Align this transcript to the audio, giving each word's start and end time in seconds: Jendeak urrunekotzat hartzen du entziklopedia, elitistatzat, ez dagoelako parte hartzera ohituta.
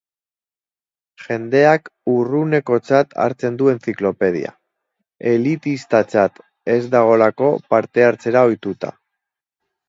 Jendeak 1.23 1.91
urrunekotzat 2.13 3.13
hartzen 3.25 3.59
du 3.59 3.69
entziklopedia, 3.73 4.53
elitistatzat, 5.33 6.41
ez 6.79 6.79
dagoelako 6.97 7.51
parte 7.75 8.07
hartzera 8.09 8.45
ohituta. 8.51 8.93